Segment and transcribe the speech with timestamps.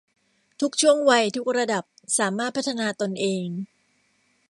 [0.59, 1.83] ทุกช่วงวัยทุกระดับ
[2.17, 3.47] สามารถพัฒนาตนเอง